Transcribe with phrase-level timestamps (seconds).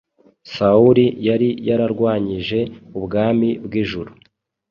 [0.53, 2.59] Sawuli yari yararwanyije
[2.97, 4.11] Umwami w’ijuru.